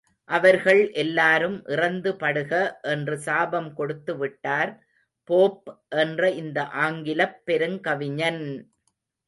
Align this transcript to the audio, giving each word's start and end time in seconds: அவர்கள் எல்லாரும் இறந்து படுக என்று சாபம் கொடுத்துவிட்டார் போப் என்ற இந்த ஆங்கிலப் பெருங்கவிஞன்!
அவர்கள் 0.29 0.79
எல்லாரும் 1.01 1.57
இறந்து 1.73 2.11
படுக 2.21 2.51
என்று 2.91 3.15
சாபம் 3.27 3.69
கொடுத்துவிட்டார் 3.77 4.71
போப் 5.29 5.69
என்ற 5.99 6.31
இந்த 6.41 6.59
ஆங்கிலப் 6.81 7.39
பெருங்கவிஞன்! 7.47 8.43